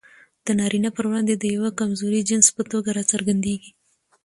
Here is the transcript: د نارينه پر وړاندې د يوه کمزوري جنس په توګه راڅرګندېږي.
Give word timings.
د 0.45 0.47
نارينه 0.59 0.89
پر 0.95 1.05
وړاندې 1.07 1.33
د 1.37 1.43
يوه 1.55 1.69
کمزوري 1.79 2.21
جنس 2.29 2.47
په 2.55 2.63
توګه 2.71 2.89
راڅرګندېږي. 2.97 3.71